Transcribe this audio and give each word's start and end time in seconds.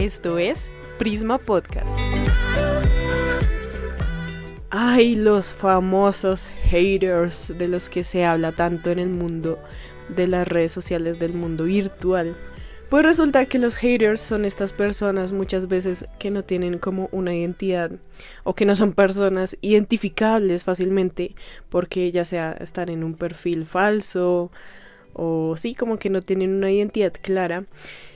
Esto 0.00 0.38
es 0.38 0.70
Prisma 0.98 1.36
Podcast. 1.36 1.94
Ay, 4.70 5.14
los 5.14 5.52
famosos 5.52 6.48
haters 6.70 7.52
de 7.58 7.68
los 7.68 7.90
que 7.90 8.02
se 8.02 8.24
habla 8.24 8.52
tanto 8.52 8.90
en 8.90 8.98
el 8.98 9.10
mundo 9.10 9.58
de 10.08 10.26
las 10.26 10.48
redes 10.48 10.72
sociales 10.72 11.18
del 11.18 11.34
mundo 11.34 11.64
virtual. 11.64 12.34
Pues 12.88 13.04
resulta 13.04 13.44
que 13.44 13.58
los 13.58 13.76
haters 13.76 14.22
son 14.22 14.46
estas 14.46 14.72
personas 14.72 15.32
muchas 15.32 15.68
veces 15.68 16.06
que 16.18 16.30
no 16.30 16.44
tienen 16.44 16.78
como 16.78 17.10
una 17.12 17.34
identidad 17.34 17.90
o 18.42 18.54
que 18.54 18.64
no 18.64 18.76
son 18.76 18.94
personas 18.94 19.58
identificables 19.60 20.64
fácilmente 20.64 21.34
porque 21.68 22.10
ya 22.10 22.24
sea 22.24 22.52
están 22.52 22.88
en 22.88 23.04
un 23.04 23.16
perfil 23.16 23.66
falso 23.66 24.50
o 25.12 25.58
sí 25.58 25.74
como 25.74 25.98
que 25.98 26.08
no 26.08 26.22
tienen 26.22 26.54
una 26.54 26.70
identidad 26.70 27.12
clara. 27.20 27.66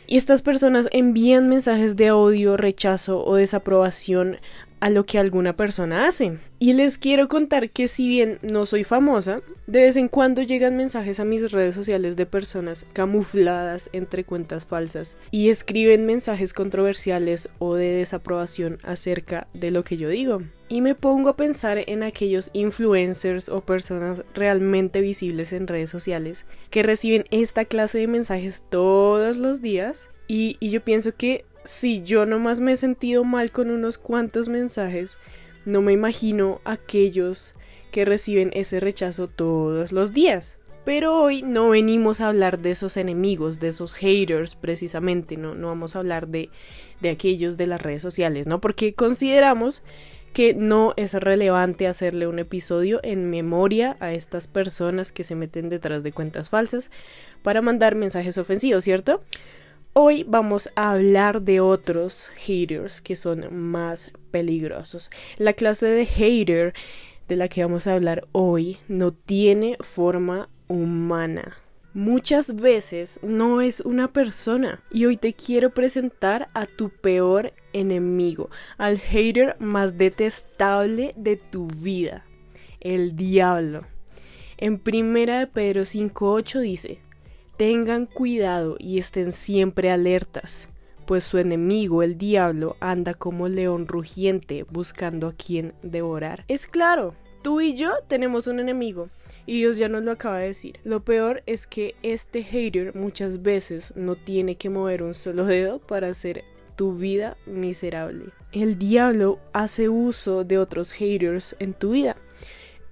Y 0.07 0.16
estas 0.16 0.43
personas 0.43 0.89
envían 0.93 1.48
mensajes 1.48 1.96
de 1.96 2.11
odio, 2.11 2.57
rechazo 2.57 3.25
o 3.25 3.36
desaprobación 3.36 4.39
a 4.84 4.90
lo 4.90 5.06
que 5.06 5.18
alguna 5.18 5.56
persona 5.56 6.06
hace. 6.06 6.36
Y 6.58 6.74
les 6.74 6.98
quiero 6.98 7.26
contar 7.26 7.70
que 7.70 7.88
si 7.88 8.06
bien 8.06 8.38
no 8.42 8.66
soy 8.66 8.84
famosa, 8.84 9.40
de 9.66 9.80
vez 9.80 9.96
en 9.96 10.08
cuando 10.08 10.42
llegan 10.42 10.76
mensajes 10.76 11.20
a 11.20 11.25
mis 11.25 11.52
redes 11.52 11.75
sociales 11.75 12.18
de 12.18 12.26
personas 12.26 12.86
camufladas 12.92 13.89
entre 13.94 14.25
cuentas 14.25 14.66
falsas 14.66 15.16
y 15.30 15.48
escriben 15.48 16.04
mensajes 16.04 16.52
controversiales 16.52 17.48
o 17.58 17.76
de 17.76 17.92
desaprobación 17.92 18.76
acerca 18.82 19.46
de 19.54 19.70
lo 19.70 19.84
que 19.84 19.96
yo 19.96 20.11
digo. 20.11 20.42
Y 20.68 20.82
me 20.82 20.94
pongo 20.94 21.30
a 21.30 21.36
pensar 21.36 21.78
en 21.86 22.03
aquellos 22.03 22.50
influencers 22.53 23.48
o 23.48 23.62
personas 23.62 24.22
realmente 24.34 25.00
visibles 25.00 25.54
en 25.54 25.66
redes 25.66 25.89
sociales 25.89 26.44
que 26.68 26.82
reciben 26.82 27.25
esta 27.30 27.64
clase 27.64 27.96
de 27.96 28.06
mensajes 28.06 28.64
todos 28.68 29.39
los 29.39 29.62
días 29.62 30.11
y, 30.26 30.56
yo 30.61 30.82
pienso 30.82 31.14
que 31.14 31.44
si 31.64 32.03
yo 32.03 32.27
nomás 32.27 32.61
me 32.61 32.73
he 32.73 32.77
sentido 32.77 33.25
mal 33.25 33.50
con 33.50 33.70
unos 33.70 33.98
cuantos 33.98 34.48
mensajes, 34.48 35.19
no 35.65 35.83
me 35.83 35.93
imagino 35.93 36.61
aquellos 36.65 37.55
que 37.91 38.05
reciben 38.05 38.51
ese 38.55 38.81
rechazo 38.81 39.29
todos 39.29 39.93
los 39.93 40.12
días. 40.12 40.59
Pero 40.84 41.19
hoy 41.19 41.43
no 41.43 41.71
venimos 41.71 42.21
a 42.21 42.29
hablar 42.29 42.59
de 42.59 42.73
esos 42.73 42.98
enemigos, 42.98 43.59
de 43.59 43.69
esos 43.69 43.95
haters 43.95 44.55
precisamente, 44.55 45.39
no, 45.39 45.55
no 45.55 45.69
vamos 45.69 45.97
a 45.97 46.01
hablar 46.01 46.29
de, 46.29 46.51
de 47.01 47.09
aquellos 47.09 47.56
de 47.56 47.67
las 47.67 47.81
redes 47.81 48.03
sociales, 48.03 48.47
¿no? 48.47 48.61
Porque 48.61 48.95
consideramos 48.95 49.83
que 50.34 50.53
no 50.53 50.93
es 50.97 51.15
relevante 51.15 51.87
hacerle 51.87 52.27
un 52.27 52.39
episodio 52.39 53.01
en 53.03 53.31
memoria 53.31 53.97
a 54.01 54.12
estas 54.12 54.47
personas 54.47 55.12
que 55.12 55.25
se 55.25 55.37
meten 55.37 55.71
detrás 55.71 56.03
de 56.03 56.12
cuentas 56.12 56.51
falsas 56.51 56.91
para 57.43 57.62
mandar 57.62 57.95
mensajes 57.95 58.37
ofensivos, 58.37 58.84
¿cierto? 58.84 59.23
Hoy 59.97 60.25
vamos 60.27 60.70
a 60.75 60.91
hablar 60.91 61.42
de 61.42 61.61
otros 61.61 62.33
haters 62.34 63.00
que 63.00 63.14
son 63.14 63.47
más 63.55 64.11
peligrosos. 64.33 65.09
La 65.39 65.53
clase 65.53 65.87
de 65.87 66.05
hater 66.05 66.75
de 67.28 67.37
la 67.37 67.47
que 67.47 67.62
vamos 67.62 67.87
a 67.87 67.95
hablar 67.95 68.27
hoy 68.33 68.77
no 68.89 69.12
tiene 69.12 69.77
forma 69.78 70.48
humana. 70.67 71.59
Muchas 71.92 72.56
veces 72.56 73.20
no 73.22 73.61
es 73.61 73.78
una 73.78 74.12
persona 74.12 74.83
y 74.91 75.06
hoy 75.06 75.17
te 75.17 75.33
quiero 75.33 75.70
presentar 75.70 76.48
a 76.55 76.67
tu 76.67 76.91
peor 76.91 77.53
enemigo, 77.72 78.50
al 78.78 78.98
hater 78.98 79.55
más 79.61 79.97
detestable 79.97 81.15
de 81.17 81.37
tu 81.37 81.69
vida, 81.69 82.27
el 82.81 83.15
diablo. 83.15 83.87
En 84.56 84.81
primera 84.81 85.39
de 85.39 85.47
Pedro 85.47 85.83
5.8 85.83 86.61
dice, 86.62 87.03
Tengan 87.56 88.06
cuidado 88.06 88.74
y 88.80 88.98
estén 88.98 89.30
siempre 89.30 89.92
alertas, 89.92 90.69
pues 91.06 91.22
su 91.22 91.38
enemigo, 91.38 92.02
el 92.02 92.19
diablo, 92.19 92.77
anda 92.80 93.14
como 93.14 93.48
león 93.48 93.86
rugiente 93.86 94.64
buscando 94.69 95.28
a 95.28 95.34
quien 95.34 95.72
devorar. 95.84 96.44
Es 96.48 96.66
claro, 96.66 97.14
tú 97.42 97.60
y 97.60 97.77
yo 97.77 97.92
tenemos 98.08 98.48
un 98.48 98.59
enemigo. 98.59 99.09
Y 99.47 99.59
Dios 99.59 99.78
ya 99.78 99.88
nos 99.88 100.03
lo 100.03 100.10
acaba 100.10 100.38
de 100.38 100.48
decir. 100.48 100.81
Lo 100.82 101.04
peor 101.04 101.44
es 101.47 101.69
que 101.69 101.94
este 102.03 102.43
hater 102.43 102.97
muchas 102.97 103.43
veces 103.43 103.93
no 103.94 104.16
tiene 104.16 104.56
que 104.56 104.70
mover 104.70 105.04
un 105.04 105.14
solo 105.14 105.44
dedo 105.44 105.78
para 105.78 106.09
hacer 106.09 106.43
tu 106.75 106.93
vida 106.93 107.37
miserable. 107.47 108.32
El 108.50 108.78
diablo 108.78 109.38
hace 109.53 109.88
uso 109.88 110.43
de 110.43 110.59
otros 110.59 110.91
haters 110.91 111.54
en 111.60 111.72
tu 111.75 111.91
vida 111.91 112.16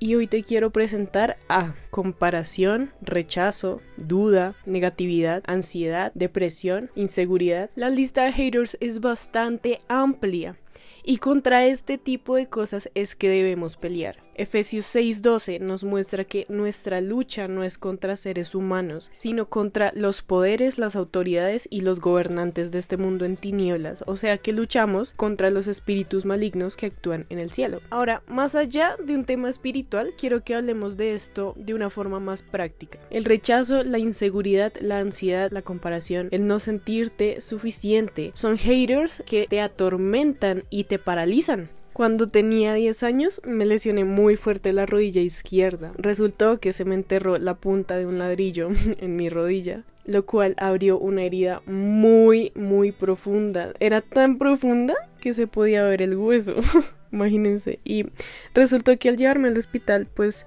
y 0.02 0.16
hoy 0.16 0.26
te 0.26 0.42
quiero 0.42 0.72
presentar 0.72 1.38
a 1.48 1.76
comparación, 1.90 2.92
rechazo, 3.02 3.80
duda, 3.96 4.56
negatividad, 4.66 5.44
ansiedad, 5.46 6.10
depresión, 6.16 6.90
inseguridad. 6.96 7.70
La 7.76 7.88
lista 7.88 8.24
de 8.24 8.32
haters 8.32 8.76
es 8.80 8.98
bastante 8.98 9.78
amplia 9.86 10.56
y 11.04 11.18
contra 11.18 11.66
este 11.66 11.98
tipo 11.98 12.34
de 12.34 12.48
cosas 12.48 12.90
es 12.96 13.14
que 13.14 13.28
debemos 13.28 13.76
pelear. 13.76 14.16
Efesios 14.34 14.86
6:12 14.86 15.60
nos 15.60 15.84
muestra 15.84 16.24
que 16.24 16.46
nuestra 16.48 17.00
lucha 17.00 17.48
no 17.48 17.64
es 17.64 17.78
contra 17.78 18.16
seres 18.16 18.54
humanos, 18.54 19.10
sino 19.12 19.48
contra 19.48 19.92
los 19.94 20.22
poderes, 20.22 20.78
las 20.78 20.96
autoridades 20.96 21.68
y 21.70 21.82
los 21.82 22.00
gobernantes 22.00 22.70
de 22.70 22.78
este 22.78 22.96
mundo 22.96 23.24
en 23.24 23.36
tinieblas, 23.36 24.04
o 24.06 24.16
sea 24.16 24.38
que 24.38 24.52
luchamos 24.52 25.12
contra 25.14 25.50
los 25.50 25.66
espíritus 25.66 26.24
malignos 26.24 26.76
que 26.76 26.86
actúan 26.86 27.26
en 27.28 27.38
el 27.38 27.50
cielo. 27.50 27.80
Ahora, 27.90 28.22
más 28.26 28.54
allá 28.54 28.96
de 29.04 29.14
un 29.14 29.24
tema 29.24 29.48
espiritual, 29.48 30.14
quiero 30.18 30.42
que 30.42 30.54
hablemos 30.54 30.96
de 30.96 31.14
esto 31.14 31.54
de 31.56 31.74
una 31.74 31.90
forma 31.90 32.20
más 32.20 32.42
práctica. 32.42 32.98
El 33.10 33.24
rechazo, 33.24 33.82
la 33.82 33.98
inseguridad, 33.98 34.72
la 34.80 34.98
ansiedad, 34.98 35.50
la 35.50 35.62
comparación, 35.62 36.28
el 36.30 36.46
no 36.46 36.60
sentirte 36.60 37.40
suficiente, 37.40 38.32
son 38.34 38.56
haters 38.56 39.22
que 39.26 39.46
te 39.48 39.60
atormentan 39.60 40.64
y 40.70 40.84
te 40.84 40.98
paralizan. 40.98 41.70
Cuando 41.92 42.28
tenía 42.28 42.72
10 42.72 43.02
años 43.02 43.40
me 43.44 43.66
lesioné 43.66 44.04
muy 44.04 44.36
fuerte 44.36 44.72
la 44.72 44.86
rodilla 44.86 45.20
izquierda. 45.20 45.92
Resultó 45.98 46.58
que 46.58 46.72
se 46.72 46.86
me 46.86 46.94
enterró 46.94 47.36
la 47.38 47.54
punta 47.54 47.96
de 47.98 48.06
un 48.06 48.18
ladrillo 48.18 48.70
en 48.98 49.16
mi 49.16 49.28
rodilla, 49.28 49.84
lo 50.06 50.24
cual 50.24 50.54
abrió 50.58 50.98
una 50.98 51.22
herida 51.22 51.62
muy, 51.66 52.52
muy 52.54 52.92
profunda. 52.92 53.72
Era 53.78 54.00
tan 54.00 54.38
profunda 54.38 54.94
que 55.20 55.34
se 55.34 55.46
podía 55.46 55.84
ver 55.84 56.00
el 56.00 56.16
hueso. 56.16 56.54
Imagínense. 57.12 57.78
Y 57.84 58.06
resultó 58.54 58.98
que 58.98 59.10
al 59.10 59.18
llevarme 59.18 59.48
al 59.48 59.58
hospital, 59.58 60.08
pues 60.14 60.46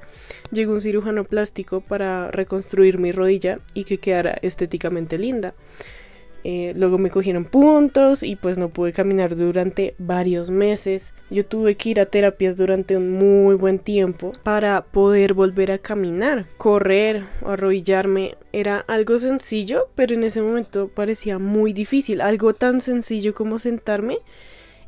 llegó 0.51 0.73
un 0.73 0.81
cirujano 0.81 1.23
plástico 1.23 1.81
para 1.81 2.31
reconstruir 2.31 2.97
mi 2.97 3.11
rodilla 3.11 3.59
y 3.75 3.83
que 3.83 3.99
quedara 3.99 4.35
estéticamente 4.41 5.19
linda. 5.19 5.53
Eh, 6.47 6.73
luego 6.75 6.99
me 6.99 7.09
cogieron 7.09 7.43
puntos 7.43 8.21
y 8.21 8.35
pues 8.35 8.59
no 8.59 8.69
pude 8.69 8.93
caminar 8.93 9.35
durante 9.35 9.95
varios 9.97 10.51
meses. 10.51 11.11
Yo 11.31 11.43
tuve 11.43 11.75
que 11.75 11.89
ir 11.89 11.99
a 11.99 12.05
terapias 12.05 12.55
durante 12.55 12.95
un 12.97 13.13
muy 13.13 13.55
buen 13.55 13.79
tiempo 13.79 14.31
para 14.43 14.85
poder 14.85 15.33
volver 15.33 15.71
a 15.71 15.79
caminar. 15.79 16.45
Correr 16.57 17.23
o 17.41 17.49
arrodillarme 17.49 18.35
era 18.53 18.77
algo 18.87 19.17
sencillo, 19.17 19.87
pero 19.95 20.13
en 20.13 20.23
ese 20.23 20.39
momento 20.43 20.87
parecía 20.87 21.39
muy 21.39 21.73
difícil. 21.73 22.21
Algo 22.21 22.53
tan 22.53 22.79
sencillo 22.79 23.33
como 23.33 23.57
sentarme 23.57 24.19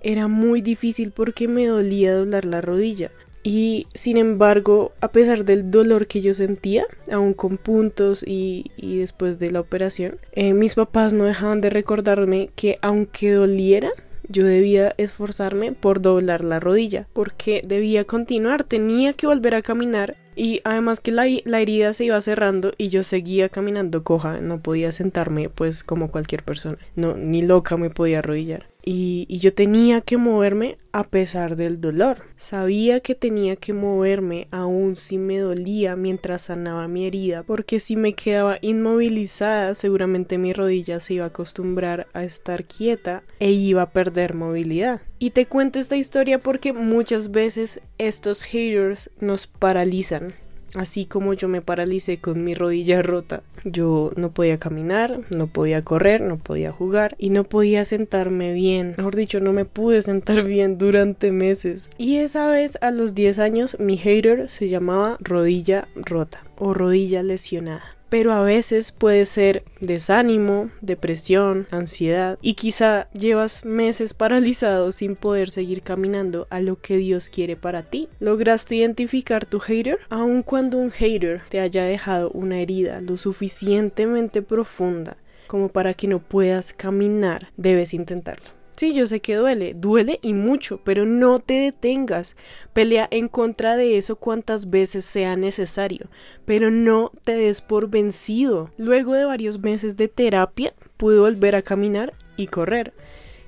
era 0.02 0.28
muy 0.28 0.62
difícil 0.62 1.12
porque 1.12 1.48
me 1.48 1.66
dolía 1.66 2.14
doblar 2.14 2.46
la 2.46 2.62
rodilla. 2.62 3.10
Y 3.50 3.88
sin 3.94 4.18
embargo, 4.18 4.92
a 5.00 5.14
pesar 5.14 5.46
del 5.46 5.72
dolor 5.72 6.08
que 6.08 6.20
yo 6.20 6.34
sentía, 6.34 6.86
aún 7.10 7.34
con 7.34 7.58
puntos 7.58 8.22
y, 8.28 8.70
después 8.78 9.40
de 9.40 9.52
la 9.52 9.62
operación, 9.62 10.20
eh, 10.34 10.52
mis 10.52 10.76
papás 10.76 11.14
no 11.14 11.24
dejaban 11.24 11.62
de 11.62 11.70
recordarme 11.70 12.50
que 12.58 12.78
aunque 12.82 13.32
doliera, 13.32 13.90
yo 14.28 14.46
debía 14.46 14.94
esforzarme 14.98 15.72
por 15.72 16.02
doblar 16.02 16.44
la 16.44 16.60
rodilla, 16.60 17.08
porque 17.14 17.62
debía 17.66 18.04
continuar, 18.04 18.66
tenía 18.66 19.14
que 19.14 19.28
volver 19.28 19.56
a 19.56 19.62
caminar 19.62 20.18
y 20.36 20.60
además 20.66 21.00
que 21.00 21.12
la, 21.12 21.26
la, 21.46 21.62
herida 21.62 21.94
se 21.94 22.04
iba 22.04 22.20
cerrando 22.20 22.74
y 22.78 22.90
yo 22.90 23.02
seguía 23.02 23.48
caminando 23.48 24.04
coja, 24.04 24.42
no 24.42 24.60
podía 24.62 24.92
sentarme 24.92 25.48
pues 25.48 25.86
como 25.86 26.12
cualquier 26.12 26.44
persona, 26.44 26.80
no, 26.96 27.16
ni 27.16 27.44
loca 27.44 27.78
me 27.78 27.90
podía 27.90 28.20
arrodillar 28.20 28.68
y, 28.90 29.26
yo 29.40 29.54
tenía 29.54 30.00
que 30.00 30.16
moverme 30.16 30.78
a 30.94 31.04
pesar 31.04 31.58
del 31.58 31.82
dolor. 31.82 32.20
Sabía 32.38 33.02
que 33.02 33.16
tenía 33.16 33.58
que 33.58 33.74
moverme 33.74 34.48
aún 34.50 34.96
si 34.96 35.18
me 35.18 35.40
dolía 35.40 35.98
mientras 35.98 36.44
sanaba 36.44 36.88
mi 36.88 37.06
herida, 37.06 37.44
porque 37.44 37.82
si 37.82 37.98
me 37.98 38.14
quedaba 38.14 38.60
inmovilizada 38.62 39.76
seguramente 39.76 40.38
mi 40.38 40.54
rodilla 40.54 41.02
se 41.02 41.16
iba 41.16 41.26
a 41.26 41.28
acostumbrar 41.28 42.08
a 42.14 42.24
estar 42.24 42.64
quieta 42.64 43.24
e 43.40 43.52
iba 43.52 43.82
a 43.82 43.92
perder 43.92 44.34
movilidad. 44.36 45.02
Y 45.20 45.32
te 45.32 45.48
cuento 45.48 45.80
esta 45.80 45.98
historia 45.98 46.40
porque 46.40 46.72
muchas 46.72 47.32
veces 47.32 47.82
estos 47.98 48.44
haters 48.44 49.10
nos 49.20 49.48
paralizan 49.48 50.34
Así 50.76 51.06
como 51.06 51.34
yo 51.34 51.48
me 51.48 51.62
paralicé 51.62 52.20
con 52.20 52.44
mi 52.44 52.54
rodilla 52.54 53.02
rota, 53.02 53.44
yo 53.64 54.12
no 54.16 54.32
podía 54.32 54.58
caminar, 54.58 55.22
no 55.30 55.48
podía 55.48 55.84
correr, 55.84 56.22
no 56.22 56.38
podía 56.38 56.72
jugar 56.72 57.16
y 57.18 57.30
no 57.30 57.44
podía 57.44 57.86
sentarme 57.86 58.54
bien. 58.54 58.94
Mejor 58.98 59.16
dicho, 59.16 59.40
no 59.40 59.54
me 59.54 59.66
pude 59.66 60.02
sentar 60.02 60.44
bien 60.44 60.78
durante 60.78 61.32
meses. 61.32 61.90
Y 61.98 62.18
esa 62.18 62.48
vez, 62.48 62.78
a 62.82 62.92
los 62.92 63.16
10 63.16 63.40
años, 63.40 63.78
mi 63.80 63.98
hater 63.98 64.50
se 64.50 64.70
llamaba 64.70 65.18
rodilla 65.20 65.88
rota 65.96 66.44
o 66.58 66.74
rodilla 66.74 67.24
lesionada. 67.24 67.97
Pero 68.10 68.34
a 68.34 68.44
veces 68.44 68.92
puede 68.92 69.26
ser 69.26 69.64
desánimo, 69.80 70.70
depresión, 70.82 71.68
ansiedad 71.72 72.38
y 72.42 72.54
quizá 72.54 73.10
llevas 73.12 73.66
meses 73.66 74.14
paralizado 74.14 74.92
sin 74.92 75.16
poder 75.16 75.50
seguir 75.50 75.82
caminando 75.82 76.48
a 76.50 76.60
lo 76.60 76.80
que 76.80 76.98
Dios 76.98 77.30
quiere 77.30 77.56
para 77.56 77.84
ti. 77.84 78.10
¿Lograste 78.20 78.76
identificar 78.76 79.46
tu 79.46 79.60
hater? 79.60 80.00
Aun 80.10 80.44
cuando 80.44 80.78
un 80.78 80.92
hater 80.92 81.42
te 81.50 81.60
haya 81.60 81.84
dejado 81.84 82.32
una 82.32 82.60
herida 82.60 83.02
lo 83.02 83.18
suficientemente 83.18 84.42
profunda 84.42 85.18
como 85.48 85.70
para 85.70 85.94
que 85.94 86.08
no 86.08 86.20
puedas 86.20 86.74
caminar, 86.74 87.52
debes 87.56 87.94
intentarlo. 87.94 88.57
Sí, 88.78 88.94
yo 88.94 89.08
sé 89.08 89.22
que 89.22 89.34
duele, 89.34 89.74
duele 89.74 90.20
y 90.22 90.34
mucho, 90.34 90.80
pero 90.84 91.04
no 91.08 91.40
te 91.40 91.56
detengas. 91.56 92.36
Pelea 92.74 93.08
en 93.10 93.28
contra 93.28 93.76
de 93.76 93.98
eso 93.98 94.18
cuantas 94.18 94.70
veces 94.70 95.04
sea 95.04 95.36
necesario, 95.36 96.12
pero 96.46 96.70
no 96.70 97.12
te 97.24 97.34
des 97.34 97.62
por 97.62 97.90
vencido. 97.90 98.70
Luego 98.78 99.14
de 99.14 99.26
varios 99.26 99.58
meses 99.58 99.98
de 99.98 100.10
terapia, 100.10 100.76
pude 100.96 101.18
volver 101.18 101.56
a 101.56 101.64
caminar 101.64 102.14
y 102.36 102.48
correr. 102.48 102.94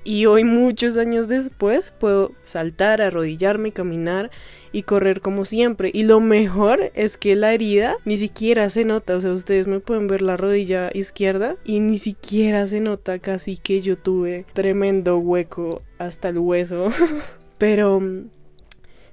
Y 0.02 0.26
hoy, 0.26 0.44
muchos 0.44 0.96
años 0.96 1.28
después, 1.28 1.92
puedo 1.98 2.32
saltar, 2.44 3.02
arrodillarme, 3.02 3.72
caminar 3.72 4.30
y 4.72 4.82
correr 4.82 5.20
como 5.20 5.44
siempre. 5.44 5.90
Y 5.92 6.04
lo 6.04 6.20
mejor 6.20 6.90
es 6.94 7.16
que 7.16 7.36
la 7.36 7.52
herida 7.52 7.96
ni 8.04 8.16
siquiera 8.16 8.70
se 8.70 8.84
nota. 8.84 9.16
O 9.16 9.20
sea, 9.20 9.32
ustedes 9.32 9.66
me 9.66 9.80
pueden 9.80 10.06
ver 10.06 10.22
la 10.22 10.36
rodilla 10.36 10.90
izquierda 10.94 11.56
y 11.64 11.80
ni 11.80 11.98
siquiera 11.98 12.66
se 12.66 12.80
nota 12.80 13.18
casi 13.18 13.56
que 13.56 13.82
yo 13.82 13.98
tuve 13.98 14.46
tremendo 14.54 15.18
hueco 15.18 15.82
hasta 15.98 16.30
el 16.30 16.38
hueso. 16.38 16.88
Pero 17.58 18.00
mm, 18.00 18.30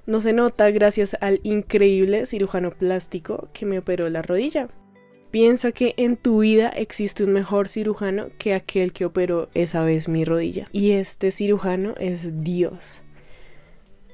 no 0.06 0.20
se 0.20 0.32
nota 0.32 0.70
gracias 0.70 1.16
al 1.20 1.40
increíble 1.42 2.24
cirujano 2.24 2.70
plástico 2.70 3.50
que 3.52 3.66
me 3.66 3.78
operó 3.78 4.08
la 4.08 4.22
rodilla. 4.22 4.68
Piensa 5.30 5.72
que 5.72 5.94
en 5.98 6.16
tu 6.16 6.40
vida 6.40 6.68
existe 6.68 7.22
un 7.24 7.32
mejor 7.32 7.68
cirujano 7.68 8.28
que 8.38 8.54
aquel 8.54 8.92
que 8.92 9.04
operó 9.04 9.50
esa 9.52 9.84
vez 9.84 10.08
mi 10.08 10.24
rodilla. 10.24 10.68
Y 10.72 10.92
este 10.92 11.30
cirujano 11.30 11.94
es 11.98 12.42
Dios. 12.42 13.02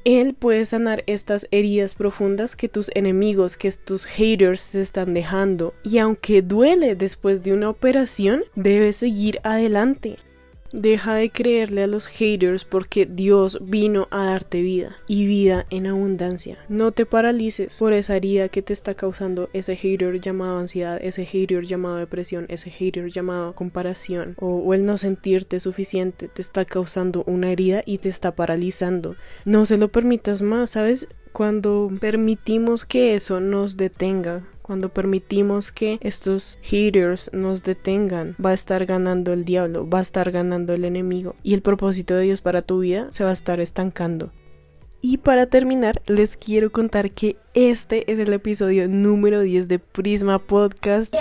Él 0.05 0.35
puede 0.35 0.65
sanar 0.67 1.03
estas 1.07 1.47
heridas 1.51 1.95
profundas 1.95 2.57
que 2.57 2.69
tus 2.69 2.91
enemigos, 2.95 3.57
que 3.57 3.71
tus 3.73 4.05
haters 4.05 4.71
te 4.71 4.81
están 4.81 5.15
dejando. 5.15 5.73
Y 5.83 5.99
aunque 5.99 6.43
duele 6.43 6.95
después 6.95 7.43
de 7.43 7.55
una 7.55 7.71
operación, 7.71 8.45
debes 8.55 8.97
seguir 8.97 9.39
adelante. 9.45 10.19
Deja 10.77 11.15
de 11.15 11.31
creerle 11.31 11.85
a 11.85 11.87
los 11.87 12.09
haters 12.09 12.65
porque 12.65 13.07
Dios 13.07 13.61
vino 13.63 14.09
a 14.11 14.25
darte 14.25 14.61
vida 14.61 14.97
y 15.07 15.25
vida 15.25 15.67
en 15.71 15.87
abundancia. 15.87 16.59
No 16.69 16.91
te 16.91 17.07
paralices 17.07 17.79
por 17.79 17.93
esa 17.93 18.17
herida 18.17 18.49
que 18.49 18.61
te 18.61 18.73
está 18.73 18.95
causando 18.95 19.49
ese 19.53 19.77
hater 19.77 20.21
llamado 20.21 20.59
ansiedad, 20.59 20.99
ese 21.01 21.27
hater 21.27 21.65
llamado 21.65 21.99
depresión, 21.99 22.47
ese 22.49 22.73
hater 22.73 23.09
llamado 23.09 23.55
comparación 23.55 24.35
o, 24.41 24.49
o 24.49 24.75
el 24.75 24.85
no 24.85 24.99
sentirte 24.99 25.61
suficiente. 25.61 26.27
Te 26.27 26.43
está 26.43 26.65
causando 26.65 27.23
una 27.25 27.53
herida 27.53 27.85
y 27.87 27.99
te 27.99 28.09
está 28.09 28.35
paralizando. 28.35 29.15
No 29.45 29.67
se 29.67 29.77
lo 29.77 29.93
permitas 29.93 30.43
más, 30.43 30.71
¿sabes? 30.71 31.07
Cuando 31.33 31.89
permitimos 32.01 32.85
que 32.85 33.15
eso 33.15 33.39
nos 33.39 33.77
detenga, 33.77 34.43
cuando 34.65 34.89
permitimos 34.89 35.71
que 35.73 35.99
estos 36.01 36.59
haters 36.63 37.31
nos 37.35 37.63
detengan, 37.65 38.35
va 38.43 38.51
a 38.51 38.55
estar 38.55 38.87
ganando 38.87 39.35
el 39.35 39.45
diablo, 39.45 39.87
va 39.87 39.99
a 39.99 40.03
estar 40.03 40.31
ganando 40.31 40.73
el 40.73 40.87
enemigo 40.87 41.37
y 41.43 41.53
el 41.53 41.61
propósito 41.61 42.15
de 42.15 42.23
Dios 42.23 42.41
para 42.41 42.63
tu 42.63 42.79
vida 42.79 43.09
se 43.11 43.25
va 43.25 43.31
a 43.31 43.35
estar 43.35 43.61
estancando. 43.61 44.33
Y 45.03 45.19
para 45.19 45.45
terminar, 45.45 46.01
les 46.07 46.39
quiero 46.39 46.73
contar 46.73 47.11
que 47.11 47.37
este 47.53 48.11
es 48.11 48.19
el 48.19 48.33
episodio 48.33 48.89
número 48.89 49.43
10 49.43 49.69
de 49.69 49.79
Prisma 49.79 50.39
Podcast. 50.39 51.15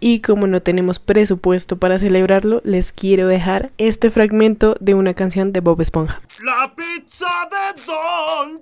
Y 0.00 0.20
como 0.20 0.46
no 0.46 0.62
tenemos 0.62 0.98
presupuesto 0.98 1.76
para 1.78 1.98
celebrarlo, 1.98 2.62
les 2.64 2.92
quiero 2.92 3.28
dejar 3.28 3.70
este 3.76 4.10
fragmento 4.10 4.74
de 4.80 4.94
una 4.94 5.12
canción 5.12 5.52
de 5.52 5.60
Bob 5.60 5.82
Esponja. 5.82 6.22
La 6.42 6.74
pizza 6.74 7.26
de 7.50 7.82
Don 7.82 8.60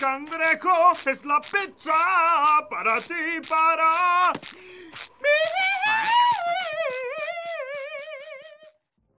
Cangrejo 0.00 0.92
es 1.06 1.24
la 1.24 1.40
pizza 1.40 1.92
para 2.70 3.00
ti, 3.00 3.46
para 3.48 4.32